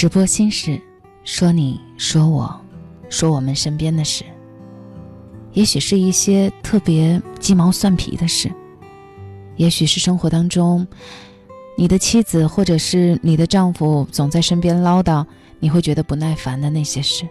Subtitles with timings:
[0.00, 0.80] 直播心事，
[1.24, 2.58] 说你说我，
[3.10, 4.24] 说我们身边的事。
[5.52, 8.50] 也许是一些特别鸡毛蒜皮的事，
[9.56, 10.88] 也许是生活当中，
[11.76, 15.22] 你的妻子或者是你的丈夫总在身边唠叨，
[15.58, 17.28] 你会觉得不耐烦的那些事。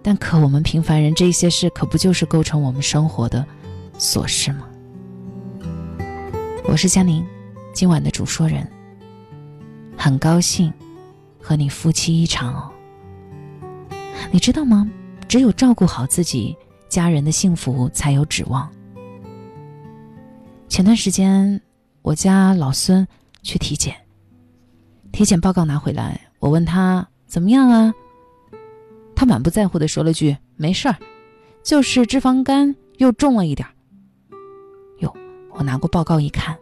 [0.00, 3.44] 但可我们平凡人这些事，可不就是构成我们生活的
[3.98, 4.66] 琐事吗？
[6.64, 7.22] 我是佳宁，
[7.74, 8.66] 今晚的主说人。
[9.94, 10.72] 很高兴。
[11.44, 12.72] 和你夫妻一场哦，
[14.32, 14.90] 你知道吗？
[15.28, 16.56] 只有照顾好自己，
[16.88, 18.66] 家人的幸福才有指望。
[20.70, 21.60] 前段时间，
[22.00, 23.06] 我家老孙
[23.42, 23.94] 去体检，
[25.12, 27.92] 体检报告拿回来，我问他怎么样啊？
[29.14, 30.96] 他满不在乎的说了句：“没事儿，
[31.62, 33.74] 就是脂肪肝又重了一点儿。”
[35.00, 35.14] 哟，
[35.50, 36.56] 我拿过报告一看。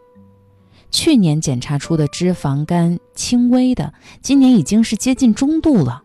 [0.93, 6.03] 去年检查出的脂肪肝轻微的，今年已经是接近中度了。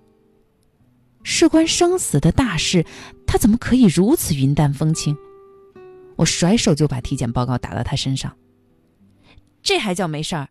[1.22, 2.86] 事关生死的大事，
[3.26, 5.14] 他怎么可以如此云淡风轻？
[6.16, 8.34] 我甩手就把体检报告打到他身上。
[9.62, 10.48] 这还叫没事儿？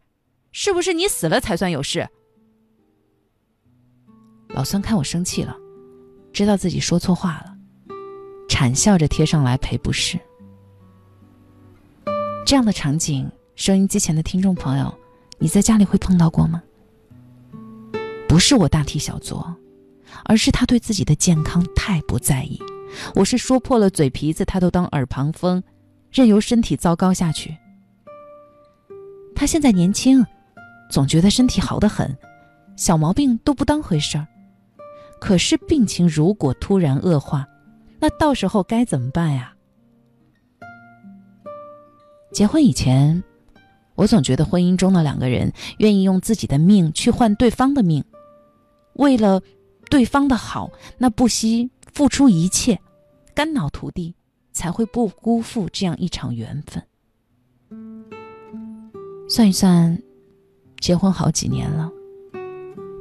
[0.51, 2.07] 是不是你死了才算有事？
[4.49, 5.57] 老孙看我生气了，
[6.31, 7.57] 知道自己说错话了，
[8.47, 10.19] 惨笑着贴上来赔不是。
[12.45, 13.27] 这样的场景。
[13.57, 14.95] 收音机前的听众朋友，
[15.39, 16.61] 你在家里会碰到过吗？
[18.29, 19.53] 不是我大题小做，
[20.25, 22.61] 而是他对自己的健康太不在意。
[23.15, 25.61] 我是说破了嘴皮子，他都当耳旁风，
[26.11, 27.57] 任由身体糟糕下去。
[29.35, 30.23] 他现在年轻，
[30.91, 32.15] 总觉得身体好得很，
[32.75, 34.27] 小毛病都不当回事儿。
[35.19, 37.43] 可是病情如果突然恶化，
[37.99, 39.51] 那到时候该怎么办呀？
[42.31, 43.23] 结婚以前。
[43.97, 48.05] 我总觉得婚姻中的两个人愿意用自己的命去换对方的命，
[48.93, 49.41] 为了
[49.89, 52.79] 对方的好，那不惜付出一切，
[53.33, 54.13] 肝脑涂地，
[54.53, 56.83] 才会不辜负这样一场缘分。
[59.27, 59.99] 算一算，
[60.79, 61.91] 结婚好几年了，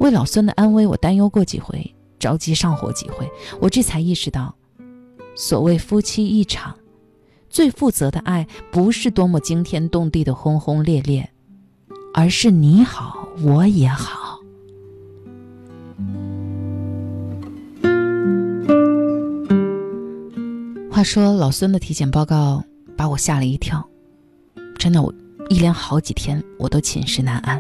[0.01, 3.31] 为老孙的安危，我担忧过几回，着急上火几回，
[3.61, 4.57] 我这才意识到，
[5.37, 6.75] 所谓夫妻一场。
[7.57, 11.31] 最负责的爱，不是多么惊天动地的轰轰烈烈，
[12.13, 14.39] 而是你好我也好。
[20.91, 22.63] 话说老孙的体检报告
[22.95, 23.89] 把我吓了一跳，
[24.77, 25.15] 真的，我
[25.49, 27.59] 一连好几天我都寝食难安。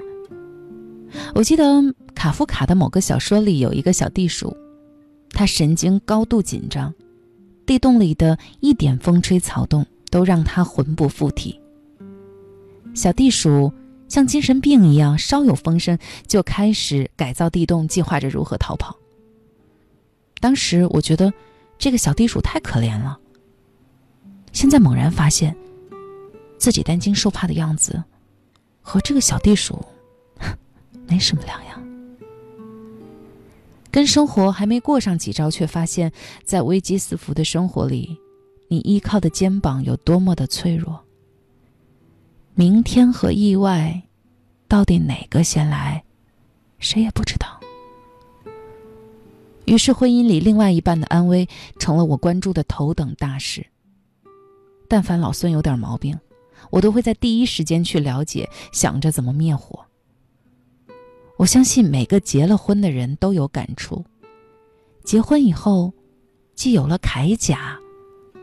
[1.34, 1.65] 我记得
[2.15, 4.55] 卡夫卡的某个小说里有一个小地鼠，
[5.31, 6.93] 他神经高度紧张。
[7.66, 11.60] 地洞里的一点风吹草动都让他魂不附体。
[12.94, 13.72] 小地鼠
[14.09, 18.97] 像精神病一样，稍有风声就开始改造地洞，计划着如何逃跑。
[20.41, 21.32] 当时我觉得
[21.77, 23.19] 这个小地鼠太可怜了。
[24.53, 25.54] 现在猛然发现，
[26.56, 28.03] 自己担惊受怕的样子，
[28.81, 29.84] 和这个小地鼠
[31.09, 31.66] 没什么两样。
[33.91, 36.12] 跟生活还没过上几招，却发现，
[36.44, 38.16] 在危机四伏的生活里，
[38.68, 41.03] 你依靠的肩膀有多么的脆弱。
[42.54, 44.03] 明天和意外，
[44.68, 46.04] 到底哪个先来，
[46.78, 47.60] 谁也不知道。
[49.66, 51.48] 于是，婚姻里另外一半的安危
[51.78, 53.66] 成了我关注的头等大事。
[54.88, 56.18] 但凡老孙有点毛病，
[56.71, 59.85] 我都会在第一时间去了解，想着怎么灭火。
[61.36, 64.03] 我相信每个结了婚的人都有感触，
[65.04, 65.92] 结婚以后，
[66.54, 67.78] 既有了铠甲，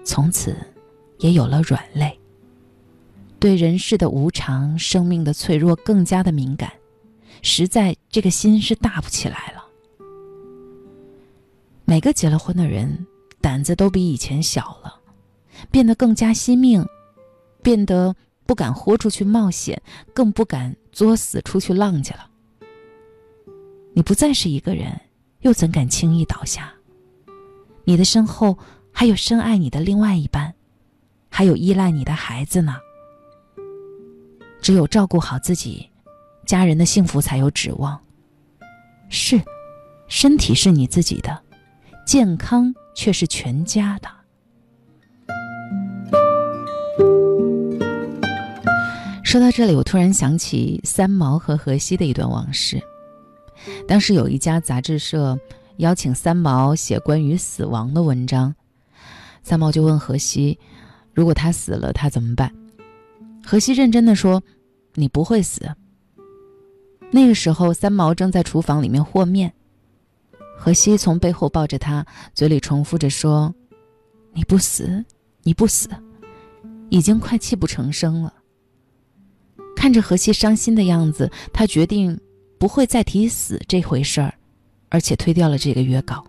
[0.06, 0.56] 从此
[1.18, 2.20] 也有了软肋。
[3.40, 6.72] 对人世的无常、生命的脆弱更加的敏感，
[7.42, 9.64] 实在这个心是大不起来了。
[11.86, 13.06] 每个结了婚的人，
[13.42, 15.02] 胆子都比以前小了，
[15.72, 16.88] 变得更加惜命，
[17.64, 19.82] 变得不敢豁出去冒险，
[20.14, 22.30] 更不敢作死出去浪去了。
[23.96, 25.00] 你不再是一个人，
[25.42, 26.72] 又怎敢轻易倒下？
[27.84, 28.58] 你的身后
[28.92, 30.54] 还有深爱你的另外一半，
[31.30, 32.76] 还有依赖你的孩子呢。
[34.62, 35.90] 只有照顾好自己，
[36.46, 38.00] 家人的幸福才有指望。
[39.10, 39.40] 是，
[40.08, 41.42] 身体是你自己的，
[42.08, 44.10] 健康却是全家的。
[49.24, 52.82] 说到这里，我突然想起三毛和荷西的一段往事。
[53.88, 55.40] 当时有一家杂志社
[55.78, 58.56] 邀请三毛写关于死亡的文章，
[59.42, 60.60] 三毛就问荷西
[61.14, 62.54] ：“如果他死了，他怎么办？”
[63.46, 64.42] 荷西认真的说
[64.96, 65.62] ：“你不会死。”
[67.12, 69.54] 那个时候，三毛正在厨房里面和面，
[70.58, 73.54] 荷西从背后抱着他，嘴里重复着说
[74.34, 75.04] ：“你不死，
[75.44, 75.90] 你不死。”
[76.90, 78.34] 已经快泣不成声了。
[79.76, 82.20] 看着荷西伤心的样子，他决定
[82.64, 84.34] 不会再提死这回事儿，
[84.88, 86.26] 而且推掉了这个约稿。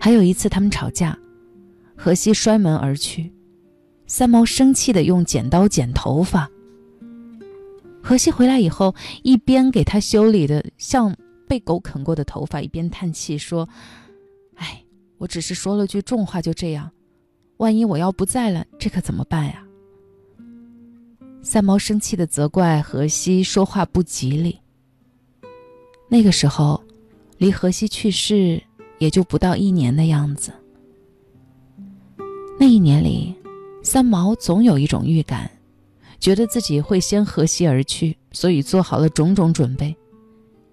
[0.00, 1.14] 还有一次，他们吵架，
[1.94, 3.30] 荷西摔门而去。
[4.06, 6.50] 三毛生气的用剪刀剪头发。
[8.02, 11.14] 荷西回来以后，一边给他修理的像
[11.46, 13.68] 被狗啃过的头发，一边叹气说
[14.56, 14.82] ：“哎，
[15.18, 16.90] 我只是说了句重话，就这样。
[17.58, 19.62] 万一我要不在了，这可怎么办呀？”
[21.44, 24.58] 三毛生气的责怪荷西说话不吉利。
[26.08, 26.82] 那个时候，
[27.36, 28.62] 离荷西去世
[28.98, 30.52] 也就不到一年的样子。
[32.58, 33.34] 那一年里。
[33.80, 35.50] 三毛总有一种预感，
[36.20, 39.96] 觉得自己会先荷西而去，所以做好了种种准备，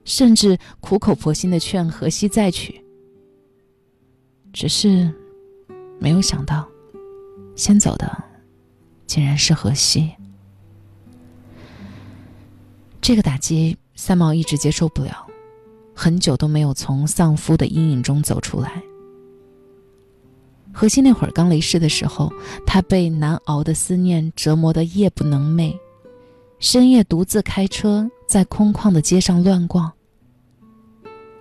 [0.03, 2.83] 甚至苦口婆心的劝荷西再娶。
[4.51, 5.09] 只是，
[5.97, 6.67] 没有想到，
[7.55, 8.21] 先走的，
[9.07, 10.11] 竟然是荷西。
[12.99, 15.25] 这个打击，三毛一直接受不了，
[15.93, 18.83] 很久都没有从丧夫的阴影中走出来。
[20.73, 22.31] 荷西那会儿刚离世的时候，
[22.65, 25.73] 他被难熬的思念折磨得夜不能寐，
[26.59, 29.91] 深夜独自开车在空旷的街上乱逛。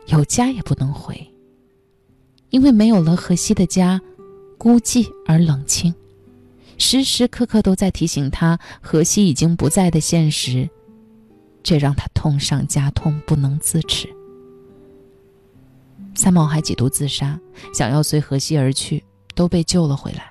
[0.07, 1.29] 有家也不能回，
[2.51, 4.01] 因为没有了荷西的家，
[4.57, 5.93] 孤寂而冷清，
[6.79, 10.71] 时时刻刻都在提醒他荷西已经不在的现实，
[11.65, 14.09] 这让他痛上加痛，不能自持。
[16.15, 17.41] 三毛还几度自杀，
[17.73, 19.03] 想要随荷西而去。
[19.35, 20.31] 都被救了回来。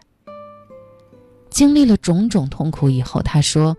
[1.50, 3.75] 经历了种种痛苦以后，他说：“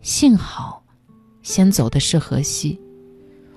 [0.00, 0.84] 幸好，
[1.42, 2.80] 先走的是荷西，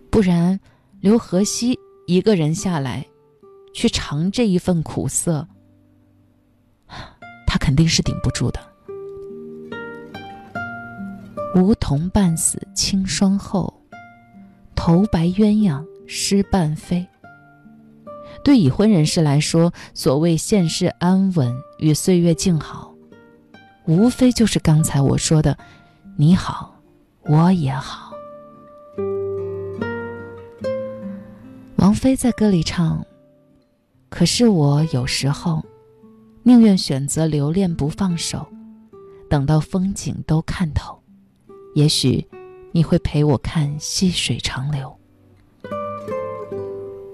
[0.10, 0.60] 不然
[1.00, 1.78] 留荷西
[2.08, 3.06] 一个人下来，
[3.76, 5.48] 去尝这一份苦涩，
[7.46, 8.60] 他肯定是顶不住的。”
[11.54, 13.74] 梧桐半死清霜后，
[14.74, 17.06] 头白鸳鸯失伴飞。
[18.42, 22.96] 对已婚人士来说，所谓现世安稳与岁月静好，
[23.86, 25.58] 无非就是刚才我说的
[26.16, 26.74] “你好，
[27.24, 28.14] 我也好”。
[31.76, 33.06] 王菲在歌里唱
[34.08, 35.62] ：“可是我有时候，
[36.44, 38.48] 宁愿选择留恋不放手，
[39.30, 41.01] 等到风景都看透，
[41.74, 42.26] 也许
[42.72, 44.94] 你会陪我看细水长流。”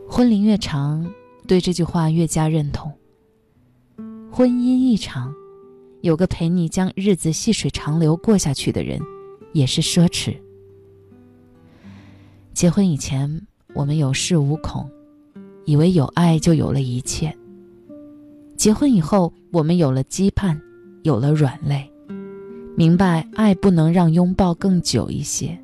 [0.10, 1.06] 婚龄越长，
[1.48, 2.92] 对这句话越加认同。
[4.32, 5.34] 婚姻一场，
[6.02, 9.00] 有个陪你将日子细水长流过下去的人，
[9.54, 10.36] 也是奢侈。
[12.54, 13.46] 结婚以前，
[13.76, 14.90] 我们有恃无恐，
[15.66, 17.30] 以为有爱就有了一切；
[18.56, 20.60] 结婚以后，我们有了羁绊，
[21.04, 21.92] 有了软肋，
[22.78, 25.58] 明白爱不能让拥抱更久一些。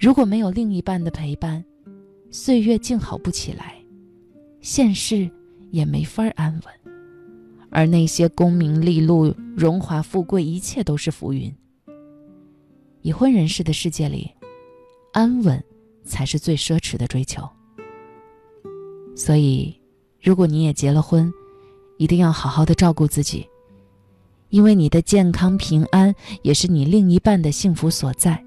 [0.00, 1.62] 如果没有另一半的陪伴，
[2.30, 3.74] 岁月静好不起来，
[4.62, 5.30] 现世
[5.72, 6.94] 也没法安稳，
[7.68, 11.54] 而那些功名利禄、荣华富贵，一切都是浮云。
[13.02, 14.30] 已婚人士的世界里，
[15.12, 15.62] 安稳
[16.02, 17.46] 才是最奢侈的追求。
[19.14, 19.78] 所以，
[20.22, 21.30] 如果你也结了婚，
[21.98, 23.46] 一定要好好的照顾自己，
[24.54, 28.40] 因为你的健康平安也是你另一半的幸福所在。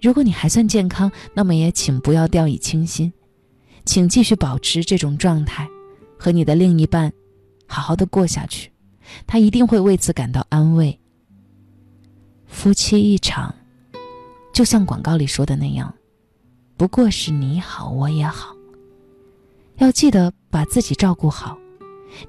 [0.00, 3.12] 如果你还算健康那么也请不要掉以轻心
[3.84, 5.68] 请继续保持这种状态
[6.18, 7.12] 和你的另一半
[7.66, 8.72] 好好的过下去
[9.26, 10.98] 他一定会为此感到安慰。
[12.46, 13.54] 夫妻一场
[14.54, 15.94] 就像广告里说的那样
[16.78, 18.56] 不过是你好我也好。
[19.76, 21.58] 要记得把自己照顾好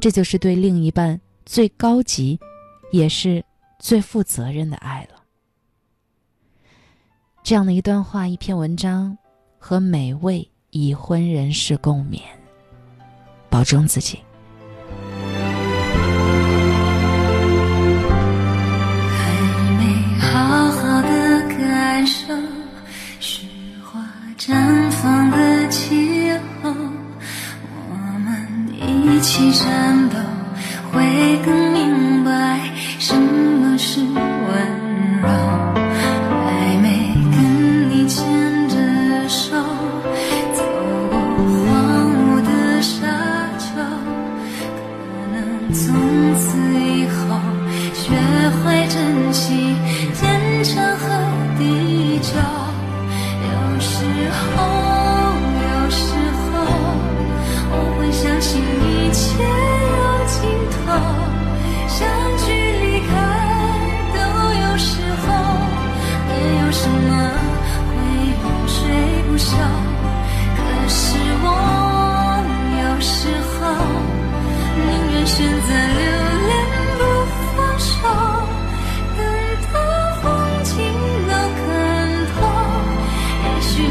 [0.01, 2.39] 这就是对另一半最高级
[2.91, 3.43] 也是
[3.79, 5.23] 最负责任的爱了。
[7.43, 9.17] 这样的一段话一篇文章
[9.59, 12.21] 和每位已婚人士共勉
[13.49, 14.19] 保重自己。
[19.09, 19.31] 还
[19.77, 22.33] 没好好的感受
[23.19, 23.45] 雪
[23.83, 24.01] 花
[24.37, 26.31] 绽放的气
[26.61, 26.73] 候
[27.89, 30.02] 我们一起站
[30.93, 31.01] 会
[31.43, 32.59] 更明白
[32.99, 33.99] 什么是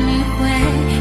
[0.05, 0.92] 你会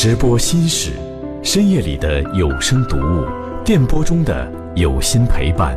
[0.00, 0.92] 直播新史
[1.42, 3.26] 深夜里的有声读物
[3.64, 5.76] 电波中的有心陪伴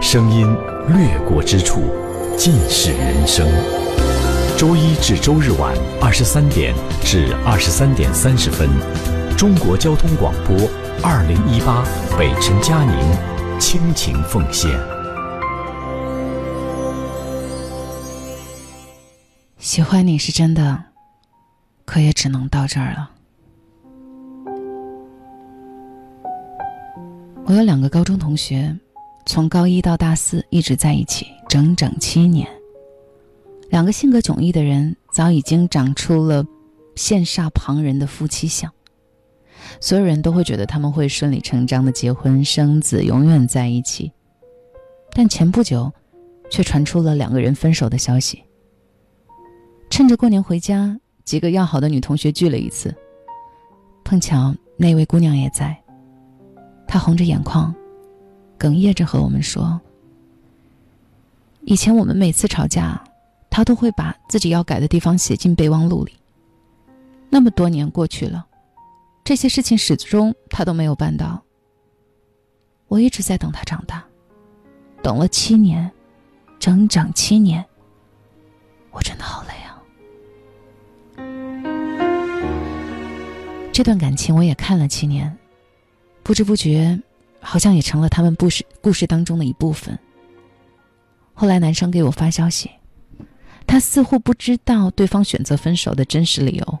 [0.00, 0.46] 声音
[0.86, 1.82] 掠过之处
[2.36, 3.44] 尽是人生。
[4.56, 6.72] 周一至周日晚二十三点
[7.02, 8.70] 至二十三点三十分
[9.36, 10.56] 中国交通广播
[11.02, 11.84] 二零一八
[12.16, 14.70] 北辰佳宁倾情奉献。
[19.58, 20.84] 喜欢你是真的
[21.84, 23.17] 可也只能到这儿了。
[27.48, 28.78] 我有两个高中同学
[29.24, 32.46] 从高一到大四一直在一起整整七年。
[33.70, 36.44] 两个性格迥异的人早已经长出了
[36.94, 38.70] 羡煞旁人的夫妻相。
[39.80, 44.12] 所有人都会觉得他们会顺理成章的结婚生子永远在一起。
[45.14, 45.90] 但前不久
[46.50, 48.44] 却传出了两个人分手的消息。
[49.88, 52.94] 趁着过年回家几个要好的女同学聚了一次。
[54.04, 55.74] 碰巧那位姑娘也在
[56.88, 57.72] 他红着眼眶，
[58.58, 59.78] 哽咽着和我们说
[61.66, 63.00] ：“以前我们每次吵架，
[63.50, 66.12] 他都会把自己要改的地方写进备忘录里。
[67.28, 68.46] 那么多年过去了。”
[69.22, 71.42] 这些事情始终他都没有办到。
[72.86, 74.02] 我一直在等他长大，
[75.02, 75.92] 等了七年，
[76.58, 77.62] 整整七年。
[78.90, 79.76] 我真的好累啊！
[83.70, 85.36] 这段感情我也看了七年，
[86.22, 87.00] 不知不觉，
[87.40, 89.98] 好像也成了他们故事故事当中的一部分。
[91.32, 92.70] 后来男生给我发消息，
[93.66, 96.78] 他似乎不知道对方选择分手的真实理由。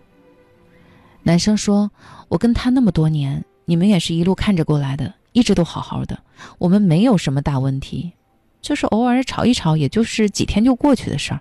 [1.22, 1.90] 男生说
[2.28, 6.18] ：“我跟他那么多年，你们也是一路看着过来的，一直都好好的，
[6.58, 8.12] 我们没有什么大问题，
[8.60, 11.40] 就是偶尔吵一吵，也就是几天就过去的事儿。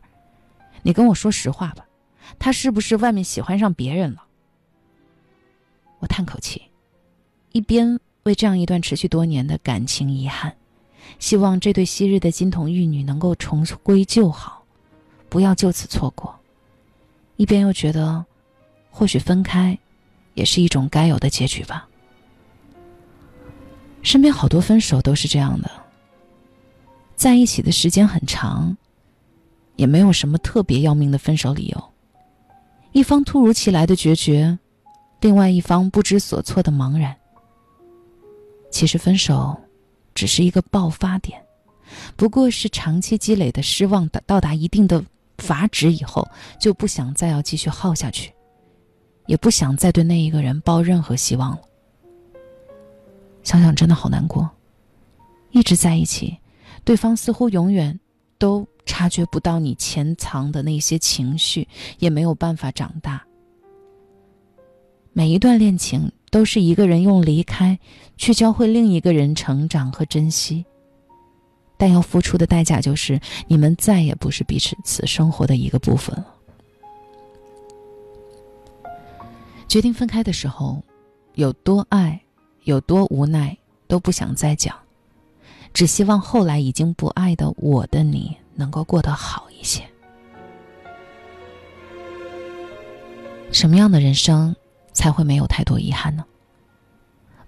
[0.84, 1.86] 你跟我说实话吧，
[2.38, 4.26] 他是不是外面喜欢上别人了？”
[6.00, 6.62] 我叹口气，
[7.58, 10.56] 一边为这样一段持续多年的感情遗憾，
[11.18, 14.64] 希望这对昔日的金童玉女能够重归旧好，
[15.28, 16.38] 不要就此错过，
[17.38, 18.24] 一边又觉得。
[18.92, 19.78] 或许分开，
[20.36, 21.88] 也是一种该有的结局吧。
[24.04, 25.72] 身边好多分手都是这样的，
[27.16, 28.78] 在一起的时间很长，
[29.78, 31.84] 也没有什么特别要命的分手理由。
[32.92, 34.60] 一方突如其来的决绝，
[35.22, 37.17] 另外一方不知所措的茫然。
[38.78, 39.60] 其实分手，
[40.14, 41.44] 只是一个爆发点，
[42.16, 45.04] 不过是长期积累的失望达到达一定的
[45.40, 46.30] 阀值以后，
[46.60, 48.32] 就不想再要继续耗下去。
[49.26, 51.62] 也不想再对那一个人抱任何希望了。
[53.42, 54.48] 想想真的好难过，
[55.50, 56.38] 一直在一起，
[56.84, 58.00] 对方似乎永远
[58.38, 63.26] 都察觉不到你潜藏的那些情绪，也没有办法长大。
[65.14, 67.80] 每一段恋情都是一个人用离开
[68.18, 70.66] 去教会另一个人成长和珍惜，
[71.78, 76.34] 但要付出的代价就是你们再也不是彼此此生活的一个部分了。
[79.68, 80.82] 决定分开的时候，
[81.36, 82.20] 有多爱，
[82.64, 84.76] 有多无奈，都不想再讲，
[85.74, 89.84] 只希望后来已经不爱的我的你能够过得好一些。
[93.52, 94.56] 什么样的人生
[94.98, 96.26] 才会没有太多遗憾呢？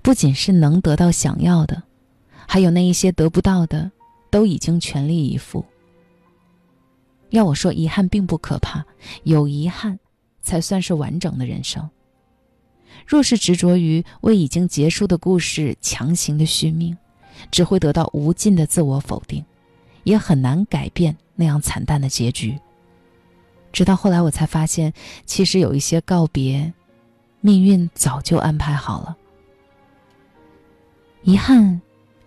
[0.03, 1.81] 不仅是能得到想要的，
[2.47, 3.91] 还有那一些得不到的，
[4.29, 5.65] 都已经全力以赴。
[7.31, 8.85] 要我说，遗憾并不可怕，
[9.23, 9.97] 有遗憾，
[10.43, 11.89] 才算是完整的人生。
[13.07, 16.95] 若是执着于为已经结束的故事强行的续命，
[17.49, 19.43] 只会得到无尽的自我否定，
[20.03, 22.59] 也很难改变那样惨淡的结局。
[23.71, 24.93] 直到后来，我才发现，
[25.25, 26.71] 其实有一些告别，
[27.41, 29.17] 命运早就安排好了。
[31.23, 31.81] 遗憾，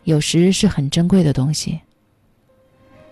[0.05, 1.81] 有时是很珍贵的东西。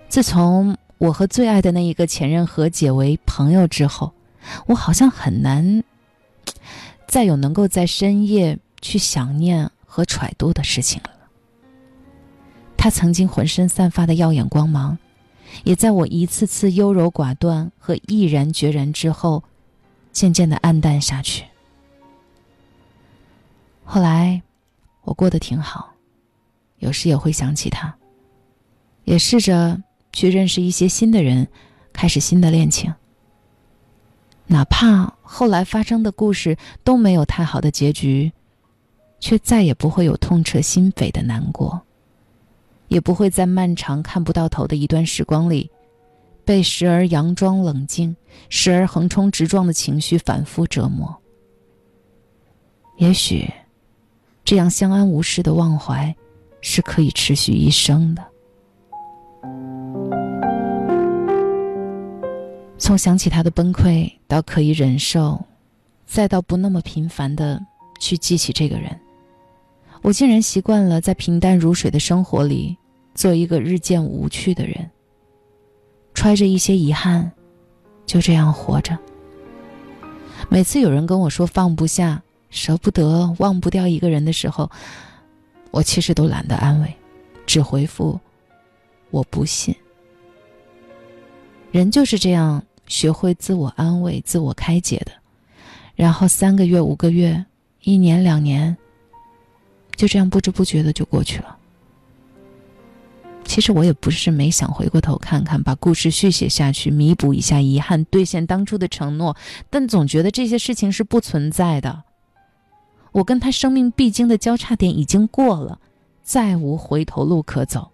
[0.09, 4.13] 自从我和最爱的那一个前任和解为朋友之后，
[4.67, 5.83] 我好像很难。
[7.07, 11.11] 再有能够在深夜去想念和揣度的事情了。
[12.77, 14.97] 他曾经浑身散发的耀眼光芒，
[15.65, 19.43] 也在我一次次优柔寡断和毅然决然之后，
[20.13, 21.45] 渐渐的暗淡下去。
[23.93, 24.41] 后来，
[25.03, 25.93] 我过得挺好，
[26.79, 27.93] 有时也会想起他，
[29.03, 31.45] 也试着去认识一些新的人，
[31.93, 32.95] 开始新的恋情。
[34.47, 38.31] 哪怕后来发生的故事都没有太好的结局，
[39.19, 41.83] 却再也不会有痛彻心扉的难过，
[42.87, 45.69] 也不会在漫长看不到头的一段时光里，
[46.45, 48.15] 被时而佯装冷静、
[48.51, 51.13] 时而横冲直撞的情绪反复折磨。
[52.99, 53.53] 也许，
[54.51, 56.13] 这样相安无事的忘怀，
[56.61, 58.27] 是可以持续一生的。
[62.77, 65.41] 从想起他的崩溃到可以忍受，
[66.05, 67.65] 再到不那么频繁的
[68.01, 68.91] 去记起这个人，
[70.03, 72.77] 我竟然习惯了在平淡如水的生活里
[73.15, 74.91] 做一个日渐无趣的人。
[76.13, 77.31] 揣着一些遗憾，
[78.05, 78.99] 就这样活着。
[80.49, 84.71] 每次有人跟我说放不下、舍不得、忘不掉一个人的时候，
[85.71, 86.95] 我其实都懒得安慰，
[87.47, 88.21] 只回复：
[89.11, 89.75] 我不信。
[91.71, 92.63] 人就是这样。
[92.87, 95.13] 学会自我安慰、自我开解的，
[95.95, 97.47] 然后三个月、五个月
[97.83, 98.77] 一年两年，
[99.95, 101.57] 就这样不知不觉的就过去了。
[103.45, 109.37] 其实我也不是没想回过头看看，把故事续写下去，弥补一下遗憾，兑现当初的承诺，
[109.71, 112.03] 但总觉得这些事情是不存在的。
[113.13, 115.79] 我跟他生命必经的交叉点已经过了，
[116.23, 117.91] 再无回头路可走。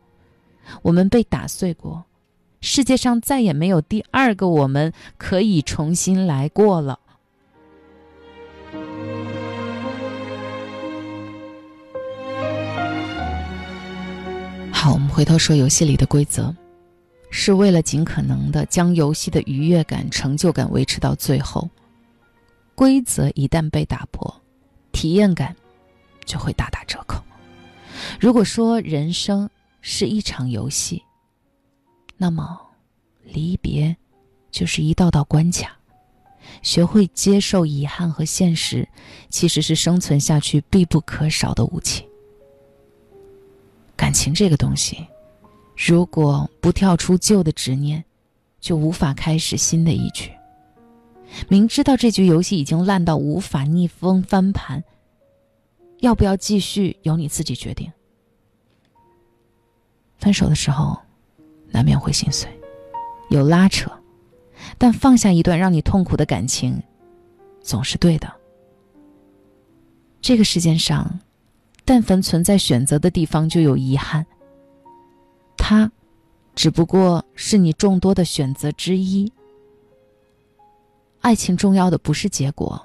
[0.82, 2.04] 我们被打碎过，
[2.60, 6.98] 世界上再也没有第二个我们可以重新来过了。
[14.72, 16.54] 好，我们回头说游戏里的规则，
[17.30, 21.68] 是为了尽可能的将游戏的愉悦感、成就感维持到最后。
[22.74, 24.42] 规则一旦被打破，
[24.96, 25.54] 体验感
[26.24, 27.22] 就会大打折扣。
[28.18, 29.50] 如果说人生
[29.82, 31.02] 是一场游戏，
[32.16, 32.58] 那么
[33.22, 33.94] 离别
[34.50, 35.76] 就是一道道关卡。
[36.62, 38.88] 学会接受遗憾和现实，
[39.28, 42.08] 其实是生存下去必不可少的武器。
[43.94, 45.06] 感情这个东西，
[45.76, 48.02] 如果不跳出旧的执念，
[48.60, 50.30] 就无法开始新的一局。
[51.48, 54.82] 明知道这局游戏已经烂到无法逆风翻盘，
[56.00, 57.92] 要不要继续由你自己决定。
[60.18, 60.98] 分手的时候，
[61.70, 62.48] 难免会心碎，
[63.30, 63.90] 有拉扯，
[64.78, 66.82] 但放下一段让你痛苦的感情，
[67.60, 68.32] 总是对的。
[70.20, 71.20] 这个世界上。
[71.88, 74.26] 但凡存在选择的地方，就有遗憾。
[75.56, 75.88] 它，
[76.56, 79.32] 只不过是你众多的选择之一。
[81.26, 82.80] 爱情重要的不是结果，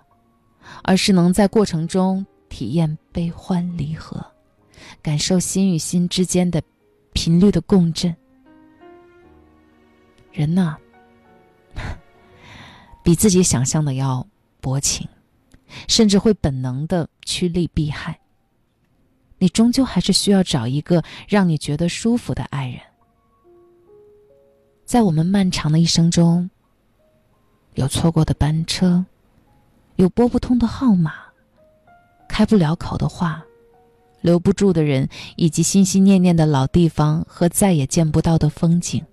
[0.83, 4.19] 而是能在过程中体验悲欢离合，
[4.99, 6.59] 感受心与心之间的
[7.13, 8.15] 频率的共振。
[10.31, 10.75] 人呐，
[13.05, 14.25] 比自己想象的要
[14.59, 15.07] 薄情，
[15.87, 18.19] 甚至会本能的趋利避害。
[19.37, 22.79] 你终究还是需要找一个让你觉得舒服的爱人。
[24.83, 26.49] 在我们漫长的一生中，
[27.75, 29.05] 有错过的班车，
[29.95, 31.13] 有拨不通的号码，
[32.27, 33.43] 开不了口的话，
[34.21, 39.03] 留不住的人，以及心心念念的老地方和再也见不到的风景。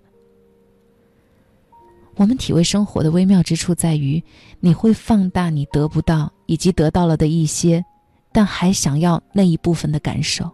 [2.15, 4.21] 我们体味生活的微妙之处在于，
[4.59, 7.83] 你会放大你得不到以及得到了的一些。
[8.31, 10.47] 但还想要那一部分的感受，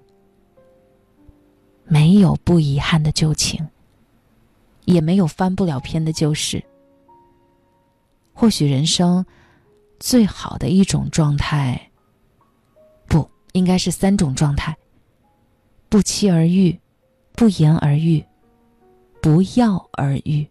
[1.84, 3.68] 没有不遗憾的旧情，
[4.86, 6.64] 也没有翻不了篇的旧事。
[8.36, 9.26] 或许人生
[10.00, 11.90] 最好的一种状态，
[13.08, 14.76] 不应该是三种状态：
[15.88, 16.78] 不期而遇，
[17.32, 18.24] 不言而喻，
[19.22, 20.46] 不药而愈。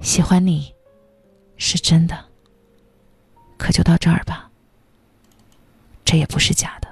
[0.00, 0.72] 喜欢你，
[1.56, 2.24] 是真的。
[3.58, 4.50] 可就到这儿吧，
[6.04, 6.89] 这也不是假的。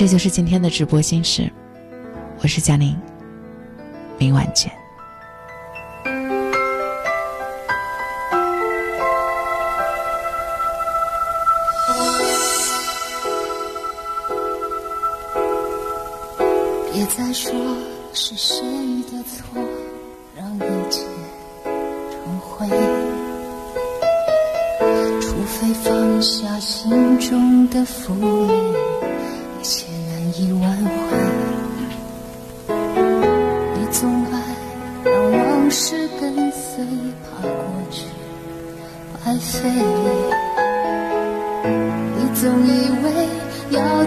[0.00, 1.52] 这就是今天的直播心事，
[2.42, 2.96] 我是佳宁，
[4.18, 4.79] 明晚见。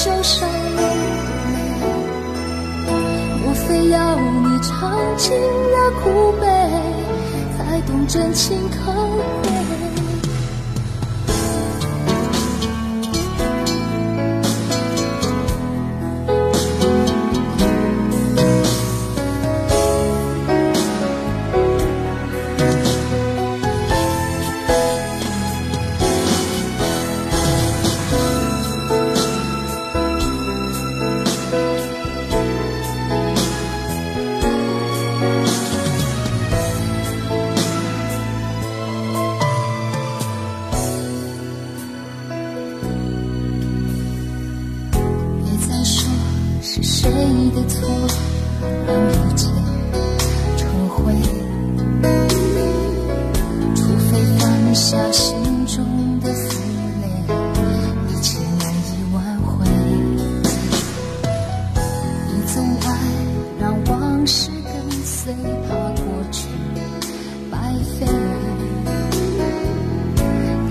[0.00, 0.82] 受伤的
[1.52, 1.58] 泪，
[3.44, 3.52] 莫。
[3.66, 6.46] 非要你尝尽了苦悲，
[7.56, 8.56] 才懂真情
[65.68, 66.48] 怕过去。
[67.50, 67.58] 白
[67.98, 68.06] 费。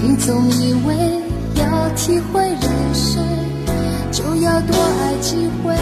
[0.01, 0.95] 你总以为
[1.55, 3.23] 要体会人生
[4.11, 5.73] 就要多爱几回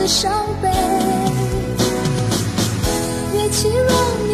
[0.00, 0.32] 自伤
[0.62, 0.70] 悲。
[3.34, 4.29] 越起落。